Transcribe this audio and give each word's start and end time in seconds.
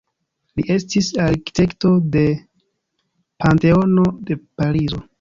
Li 0.59 0.63
estis 0.75 1.09
arkitekto 1.25 1.93
de 2.17 2.25
Panteono 3.47 4.11
de 4.31 4.43
Parizo. 4.45 5.09